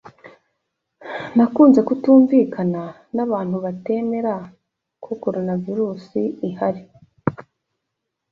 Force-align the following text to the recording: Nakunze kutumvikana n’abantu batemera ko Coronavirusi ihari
Nakunze 1.35 1.79
kutumvikana 1.87 2.83
n’abantu 3.15 3.55
batemera 3.65 4.33
ko 5.03 5.11
Coronavirusi 5.23 6.21
ihari 6.49 6.83